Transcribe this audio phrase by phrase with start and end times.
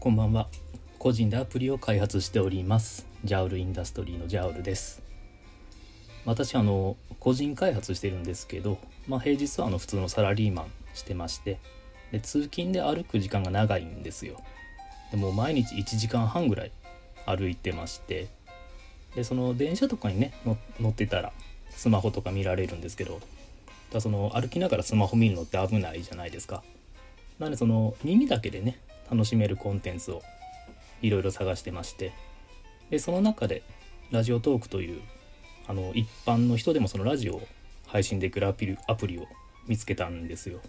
[0.00, 0.46] こんばんは。
[1.00, 3.04] 個人でアプリを開発しております。
[3.24, 5.02] ジャウルインダストリーのジャウルです。
[6.24, 8.78] 私あの個人開発してるんですけど、
[9.08, 11.58] まあ、平日はあの普通のサラリーマンしてまして
[12.12, 14.40] で通勤で歩く時間が長いんですよ。
[15.10, 16.72] でも毎日1時間半ぐらい
[17.26, 18.28] 歩いてまして
[19.16, 20.32] でその電車とかにね
[20.78, 21.32] 乗ってたら
[21.70, 23.20] スマホとか見られるんですけど
[23.92, 26.62] だその歩きながらスマホ見るのって危ないじゃないですか。
[27.40, 28.78] なのでその耳だけでね
[29.10, 30.22] 楽しめるコンテンツを
[31.02, 32.12] いろいろ探してまして。
[32.90, 33.62] でその中で
[34.10, 35.02] ラジオトークという
[35.66, 37.42] あの一般の人でもそのラジオを
[37.86, 39.26] 配信できるアプリアプリを
[39.66, 40.60] 見つけたんですよ。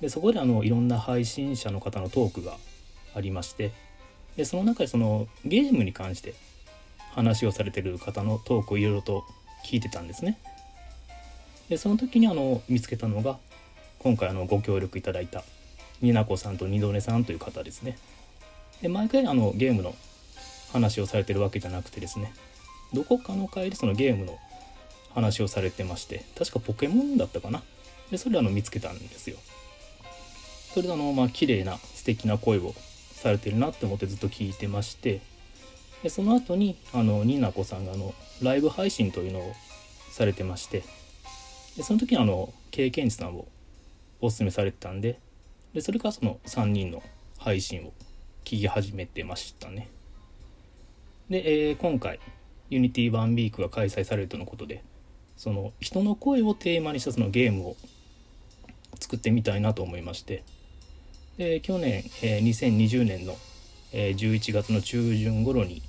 [0.00, 2.56] でそこであのいろんな配信者の方のトークが
[3.14, 3.72] ありまして。
[4.36, 6.32] でその中でそのゲームに関して
[7.10, 9.24] 話をされてる方のトークをいろいろと
[9.66, 10.38] 聞いてたんですね。
[11.68, 13.38] でその時にあの見つけたのが
[13.98, 15.42] 今回あのご協力いただいた
[16.00, 17.98] になこさんと二度寝さんという方ですね。
[18.82, 19.94] で毎回あのゲームの
[20.72, 22.32] 話をされてるわけじゃなくてですね
[22.92, 24.38] どこかの回でそのゲームの
[25.14, 27.62] 話をされてまして確かポケモンだったかな？
[28.10, 29.36] でそれあの見つけたんですよ。
[30.74, 32.74] それであのまあ綺麗な素敵な声を
[33.12, 35.20] されてるなって思ってずっと聞いてまして
[36.04, 39.54] でその後にあのニナコさんがあのライブ配信というのを
[40.12, 40.84] されてまして
[41.76, 43.48] でその時にあの経験値さんを
[44.20, 45.18] おすすめされてたんで
[45.74, 47.02] でそれからその3人の
[47.38, 47.92] 配信を
[48.44, 49.90] 聞き始めてましたね。
[51.28, 52.20] で、えー、今回
[52.70, 54.82] unity1week が開催されるとのことで
[55.36, 57.76] その人の声をテーマにしたそのゲームを
[58.98, 60.42] 作ってみたいなと思いまして
[61.36, 63.36] で去年、えー、2020年の、
[63.92, 65.82] えー、11月の中旬頃に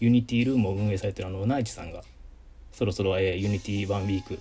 [0.00, 2.02] unityroom を運営されてるあの naichi さんが
[2.72, 4.38] そろそろ、えー、 unity1week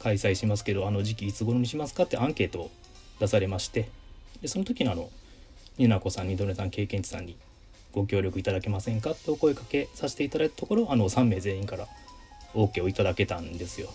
[0.00, 2.70] 開催しますけどあの時期いつ頃にしますかってアンケートを
[3.20, 3.88] 出されまして
[4.44, 5.08] でその時のあの
[5.78, 7.34] になこさんにどねさん経験値さんに
[7.92, 9.12] ご協力いただけませんか？
[9.12, 11.86] ってお声かけさせていただいたところあの3名全員から
[12.52, 13.88] OK をいただけたんですよ。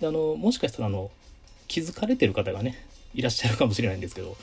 [0.00, 1.10] であのもしかしたらあの
[1.68, 4.34] 気づかれてる方がねいらっしゃるかもしれないんですけど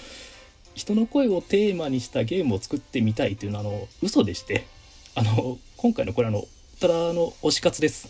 [0.75, 4.67] 人の声をテーマにしたゲームを作ってみたいというのはあの嘘でして
[5.15, 6.45] あの今回のこれあの
[6.79, 8.07] ただの推し活です。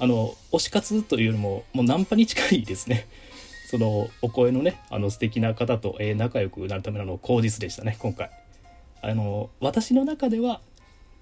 [0.00, 3.06] あの推し活というよりももうナンパに近いですね。
[3.66, 8.30] そのお声のねあの素敵な方と、えー、仲良くなるための口実でしたね今回。
[9.02, 10.60] あの私の中では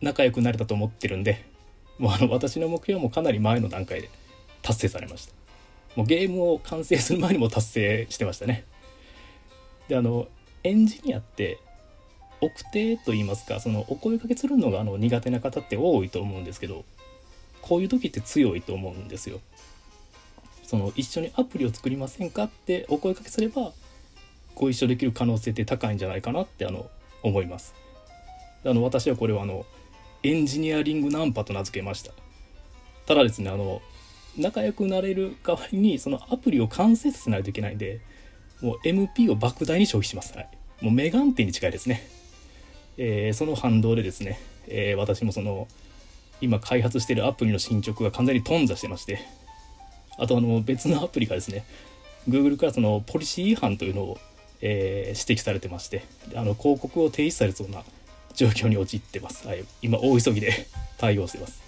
[0.00, 1.44] 仲良くなれたと思ってるんで
[1.98, 4.10] もうあの私の目標もかなり前の段階で
[4.62, 5.32] 達成されました。
[5.96, 8.64] もうゲームを完成する前にも達成してましたね。
[9.88, 10.28] であの
[10.64, 11.58] エンジニアって
[12.42, 16.84] 奥手と言いますかそのお声かけするのがあの苦手な方って多いと思うんですけど
[17.62, 19.40] こういう時って強いと思うんですよ。
[20.64, 23.72] その一緒にアプリを作りませんかってお声かけすれば
[24.54, 26.88] ご一緒できる可能性って高いんじゃないかなってあの
[27.22, 27.74] 思います。
[28.64, 29.66] あの私はこれはあの
[30.22, 32.12] エンジニアリングナンパと名付けました。
[33.06, 33.82] ただですねあの
[34.36, 38.00] 仲良くなれる代わりにそのアプリを完成させないといけないんで
[38.60, 40.48] もう MP を莫大に消費します、はい、
[40.80, 42.08] もうメガンテに近いですね、
[42.96, 45.68] えー、その反動でですね、えー、私もその
[46.40, 49.20] 今開発してるアプリの進捗が完全に頓挫してまして
[50.18, 51.64] あとあの別のアプリがですね
[52.28, 54.18] Google からそのポリシー違反というのを、
[54.60, 56.04] えー、指摘されてまして
[56.34, 57.82] あの広告を停止されそうな
[58.34, 60.66] 状況に陥ってます、はい、今大急ぎで
[60.98, 61.62] 対応してます。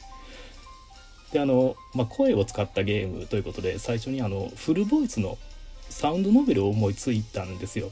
[1.33, 5.39] であの、まあ、声を使ったゲームということで最初にあのフルボイスの
[5.91, 7.91] サウンドノベルを思いついたんですよ。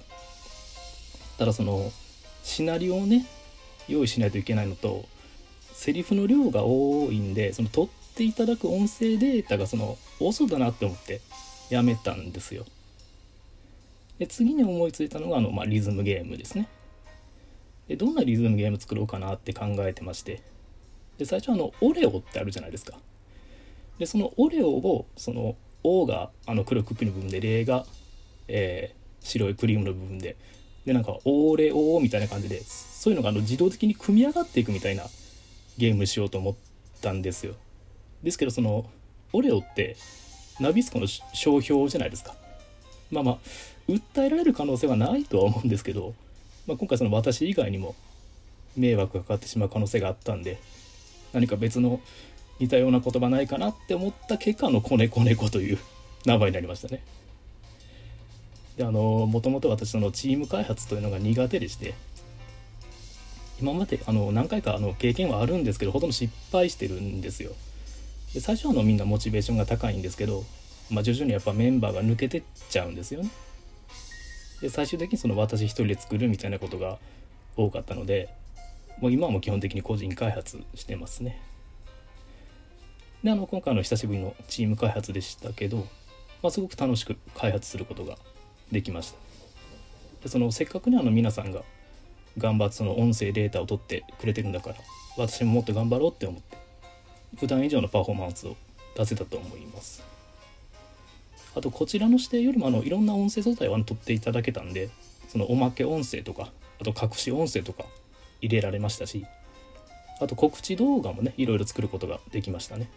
[1.36, 1.92] ただその
[2.44, 3.26] シナリオをね
[3.88, 5.04] 用意しないといけないのと
[5.72, 11.20] セリフの量が多いんでその取っていただく音声データがその多そうだなって思って
[11.70, 12.64] やめたんですよ。
[14.18, 16.68] で次に思いついたのがあの、まあ、リズムゲームですね。
[17.88, 20.40] でどんなリズムゲーム作ろうかなって考えてまして
[21.18, 22.98] で最初あのオレオってあるじゃないですか。
[23.98, 27.84] でそのオレオをその O があの黒いクッキーの部分で例が、
[28.48, 30.36] えー、白いクリームの部分で
[30.86, 35.04] でなんかオーレオーみたいな感じでそういうのがあの自動的に組み上がっていくみたいな
[35.76, 36.54] ゲームしようと思っ
[37.00, 37.54] たんですよ。
[38.24, 38.86] ですけどその
[39.32, 39.96] オレオって
[40.58, 42.34] ナビスコの商標じゃないですか。
[43.10, 43.38] まあまあ
[43.88, 46.14] 訴えられる可能性はないとは思うんですけど、
[46.66, 47.94] まあ、今回その私以外にも
[48.76, 50.58] 迷惑がかかってしまう可能性があったんで
[51.32, 52.00] 何か別の
[52.58, 55.78] 似たような言葉ないかなって思った結果の子猫猫という
[56.24, 57.04] 名前になりましたね。
[58.76, 61.94] であのもともと私そのチーム開発というのが苦手でして
[63.60, 67.52] 今まであの何回かあの経験はあるんですけどほとんど失敗してるんですよ。
[68.34, 70.44] で最初はのみんなモチベーションが高いんですけど、
[70.90, 73.30] まあ、徐々にやっぱメンバーが抜けてっちゃうんですよね。
[74.60, 76.98] で最終的にその私一人で作るみたいなことが
[77.56, 78.30] 多かったので
[78.98, 81.40] もう今はもう基本的に個人開発してますね
[83.22, 85.78] であの今回の久しぶりのチーム開発でしたけど、
[86.42, 88.16] まあ、すごく楽しく開発することが
[88.70, 89.18] できました
[90.22, 91.62] でそのせっかくねあの皆さんが
[92.38, 94.76] 頑張ってその音声データを取ってくれてるんだから
[95.16, 96.63] 私ももっと頑張ろうって思って
[97.38, 98.56] 普段以上のパフォーマンスを
[98.96, 100.02] 出せたと思います
[101.54, 104.90] あとこちらの指定よりもあのいろんな音声素材を取っていただけたんで
[105.28, 106.50] そのおまけ音声とか
[106.80, 107.84] あと隠し音声とか
[108.40, 109.24] 入れられましたし
[110.20, 112.88] あと告知動画もねいろいろ作ることができましたね。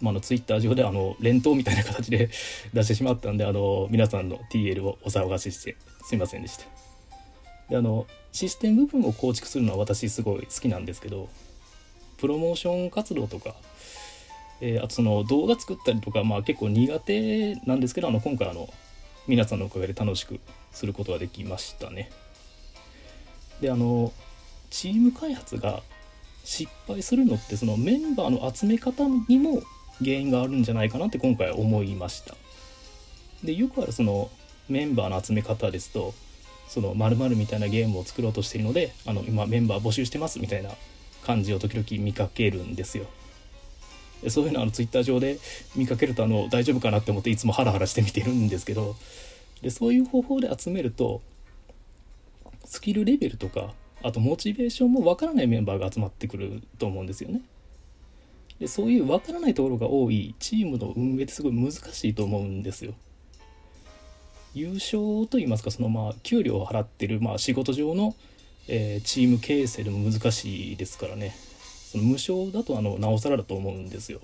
[0.00, 2.28] まあ、のツイッター上であの連投みたいな形で
[2.74, 6.64] 出してしまったんであの皆さんの TL をお騒がせしてすいませんでした。
[7.70, 11.28] であのシステム部分を構築するのは私すごい好きなんですけど
[12.24, 13.54] プロモーション活動とか、
[14.62, 18.66] えー、あとその動画作ったりとか、まあ、結構苦手なんですけどあの今回あの
[19.28, 20.40] 皆さんのおかげで楽しく
[20.72, 22.10] することができましたね。
[23.60, 24.10] であの
[24.70, 25.82] チーム開発が
[26.44, 29.62] 失敗するのってそのメンバーの集め方にも
[29.98, 32.34] 原因があるんじゃないかなって今回思いました。
[33.44, 34.30] でよくあるその
[34.70, 36.14] メンバーの集め方ですと
[36.68, 40.70] その〇〇みたいなゲームを作ろうとしているのであの今メンバー募集してますみたいな
[41.24, 43.06] 感じを時々見かけるんですよ。
[44.28, 45.38] そういうのあのツイッター上で
[45.76, 48.96] 見かけるとあの大丈夫かなって思っていつもハラハラして見てるんですけど
[49.60, 51.20] でそういう方法で集めると
[52.64, 57.42] スキルレベルとかあとモチベーションもわからないメンバーが集まってくると思うんですよね。
[58.60, 62.94] でそういうわからないところが多いチームの運営ってすごい難しいと思うんですよ。
[64.54, 68.14] 優勝といいますかそのまあ給料を払ってるまあ仕事上の、
[68.68, 71.36] えー、チーム形成でも難しいですからね
[71.94, 74.20] その無償だとあのなおさらだと思うんですよ。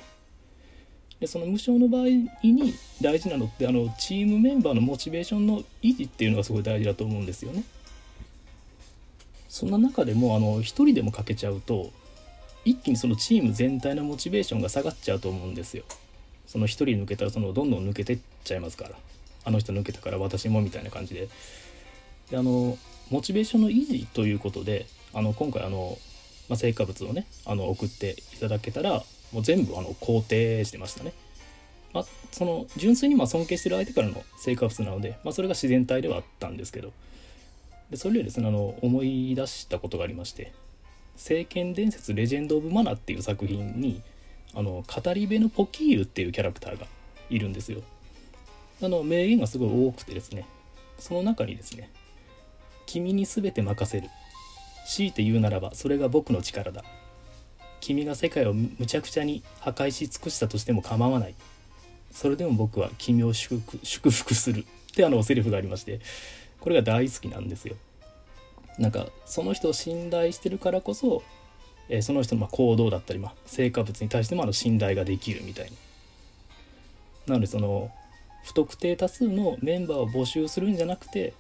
[1.21, 2.07] でその無償の場合
[2.43, 7.63] に大事なのってあのチームメンバーのモチベーションの維持っていうのがすごい大事だと思うんですよね。
[9.49, 11.91] そんな中でもあの1人でも欠けちゃうと
[12.65, 15.85] 一気にそのチーム全体のモチベーションが下がっちゃうと思うんですよ。
[16.47, 18.91] その1人抜けたらそのどんどん抜けてっちゃいますから
[19.45, 21.29] あの人抜けたから私もみたいな感じで
[22.31, 22.77] であの
[23.11, 25.99] モチベーションの維持ということであの今回あの、
[26.49, 29.03] まあ、成果物をねあの送っていただけたら
[29.33, 31.13] もう全部あの肯定してましたね。
[31.93, 36.93] まあ、その純粋にま尊敬してる相手からの成果物なので、まあ、それが自然体ではあったんですけど
[37.91, 40.53] でそれでですねあの思い出したことがありまして
[41.17, 44.03] 「聖剣伝説レジェンド・オブ・マナ」っていう作品に
[44.55, 46.87] あの語り部のポキーユっていうキャラクターが
[47.29, 47.83] いるんですよ。
[48.83, 50.47] あの名言がすごい多くてですね
[50.99, 51.91] その中にですね
[52.91, 54.09] 「君に全て任せる」
[54.87, 56.85] 「強いて言うならばそれが僕の力だ」
[57.81, 61.35] 「君が世界をむちゃくちゃに破壊し尽くしたとしても構わない」
[62.11, 66.01] 「それでも僕は君を祝福祝福する」ってあのセリフがありまして
[66.59, 67.77] これが大好きなんですよ。
[68.79, 71.23] なんかその人を信頼してるからこそ、
[71.89, 75.71] えー、その人のま行動だったり、まあ、成果物に対してもあの信頼ができるみたい
[77.27, 77.35] な。
[77.35, 77.91] なのでその
[78.43, 81.35] 不特定多数のメンバーを募集するんじゃなくて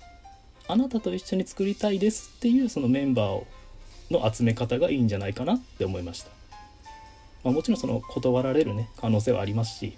[0.70, 3.46] あなたと一緒に作りたいですっていうそのメンバーを
[4.11, 6.31] の集め方がいいんじゃないかなって思いました。
[7.44, 9.97] まあ、もちろんその断られるね可能性はありますし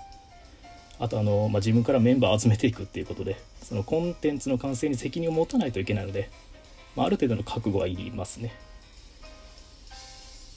[0.99, 6.31] あとあの、まあ、自分からメンバーを集めていくっていうことでそのコンテンツの完成に責任を持たないといけないので、
[6.95, 8.55] まあ、ある程度の覚悟はいりますね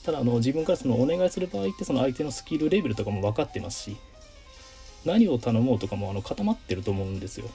[0.04, 3.96] ただあの自分からそのお願いする場合ってその相手のスキルレベルとかも分かってますし
[5.04, 7.48] 何を頼もうとかもあの固まってると思うんですよ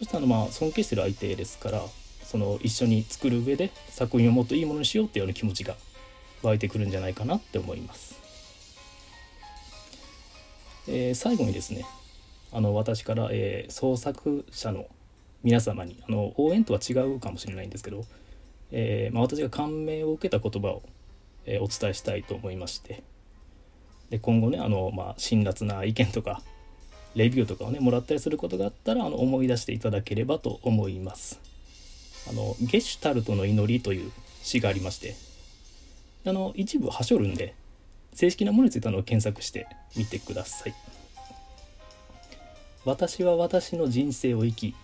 [0.00, 1.82] そしたらまあ尊敬してる相手ですから
[2.24, 5.76] その一緒に作る上で作品をもっといいものにしようっていうような気持ちが
[6.42, 8.18] 湧いてくるんじゃないかなって思います。
[10.88, 11.84] えー、最後にですね
[12.50, 14.86] あの私から、えー、創作者の
[15.42, 18.04] 皆様にあの応援とは違うかもしれないんですけど、
[18.72, 20.82] えー、まあ、私が感銘を受けた言葉を、
[21.46, 23.02] えお伝えしたいと思いまして
[24.10, 26.42] で今後ねあの、まあ、辛辣な意見とか
[27.14, 31.40] レビューとかをねもらったりすることがあったらあの思い出していただければと思います。
[32.28, 34.12] あのゲシュタルトの祈りという
[34.42, 35.16] 詩がありまして。
[36.26, 37.54] あの一部はしょるんで
[38.12, 40.74] 正式なものについての検索してみてください。
[42.84, 44.74] 私は私の人生を生き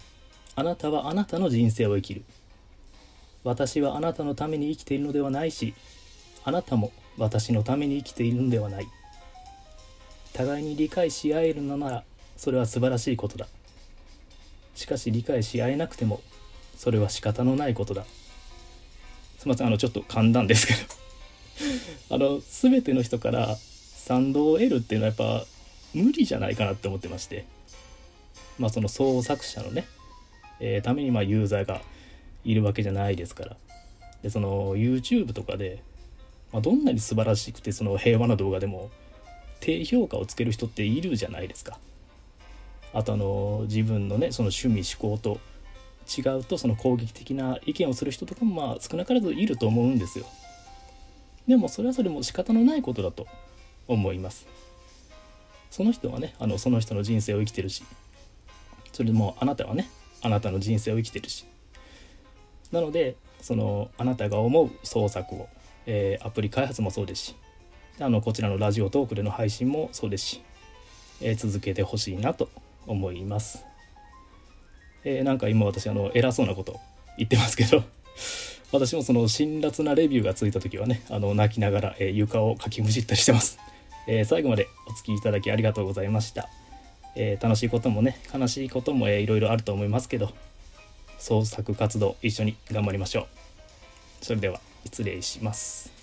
[0.55, 2.25] あなたはあなたの人生を生きる。
[3.45, 5.75] 私はあなたのために生きているのではないし
[6.45, 8.89] あなたも私のために生きているのではない。
[10.33, 12.05] 互いに理解し合えるのなら
[12.37, 13.47] それは素晴らしいことだ。
[14.75, 16.21] しかし理解し合えなくても
[16.77, 18.05] それは仕方のないことだ。
[19.39, 20.81] すみませんあのちょっと噛んだんですけど。
[22.15, 25.47] あの全ての人から賛同を得るっていうのはやっぱ
[25.95, 27.45] 無理じゃないかなって思ってまして。
[28.59, 29.87] まあその創作者のね
[30.61, 31.83] えー、ためにまあユーザーが
[32.45, 33.57] いるわけじゃないですから。
[34.23, 35.83] でその YouTube とかで、
[36.53, 38.91] まあ、どんなに素晴らしくてその平和な動画でも
[39.61, 41.79] 低評価をつける人っているじゃないですか。
[42.93, 45.39] あとあの自分のねその趣味思考と
[46.07, 50.27] 違うとその攻撃的な意見をする人とかもまあ少なからずいると思うんですよ。
[51.49, 53.27] でもそれはそれも仕方のないことだと
[53.89, 54.47] 思います。
[55.71, 57.85] その人はねあのその人の人生を生きてるし。
[58.93, 59.91] それでもあなたはね
[60.23, 61.45] あなたの人生を生きてるし。
[62.73, 65.49] なのでそのあなたが思う創作を、
[65.87, 67.37] えー、アプリ開発もそうですし。
[67.99, 70.43] あのこちらのラジオトークでの配信もそうですし、
[71.21, 72.49] えー、続けてほしいなと。
[72.87, 73.65] 思います。
[75.05, 76.81] えー、なんか今私あの偉そうなこと
[77.17, 77.85] 言ってますけど
[78.73, 83.59] 私もその辛辣なレビューがついた時はねあの泣きながら、えー、床をかきむしったりしてます、
[84.09, 86.49] えー、最後までお付きいただきありがとうございました、
[87.15, 90.33] え楽しいこともね悲しいことも、えー、いろいろあると思いますけど
[91.19, 94.25] 創作活動一緒に頑張りましょう。
[94.25, 95.96] それでは失礼します。